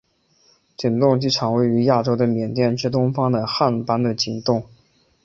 [0.75, 4.63] 景栋机场位于亚洲的缅甸之东方的掸邦的景栋。